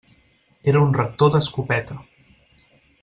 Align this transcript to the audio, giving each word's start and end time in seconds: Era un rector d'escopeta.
Era 0.71 0.81
un 0.85 0.95
rector 0.99 1.31
d'escopeta. 1.35 1.99